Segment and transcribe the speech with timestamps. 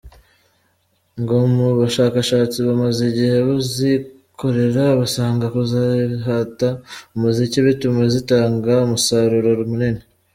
[1.21, 6.69] Ngo mu bushakashatsi bamaze igihe bazikorera basanga kuzihata
[7.15, 10.01] umuziki bituma zitanga umusaruro munini.